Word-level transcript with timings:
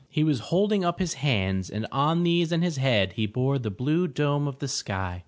He 0.09 0.23
was 0.23 0.39
holding 0.49 0.83
up 0.83 0.97
his 0.97 1.13
hands 1.13 1.69
and 1.69 1.85
on 1.91 2.23
these 2.23 2.51
and 2.51 2.63
his 2.63 2.77
head 2.77 3.13
he 3.13 3.27
bore 3.27 3.59
the 3.59 3.69
blue 3.69 4.07
dome 4.07 4.47
of 4.47 4.57
the 4.57 4.67
sky. 4.67 5.19